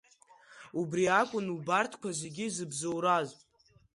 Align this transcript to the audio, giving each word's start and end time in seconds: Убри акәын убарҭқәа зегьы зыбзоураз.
Убри 0.79 1.03
акәын 1.19 1.47
убарҭқәа 1.55 2.09
зегьы 2.19 2.45
зыбзоураз. 2.55 3.29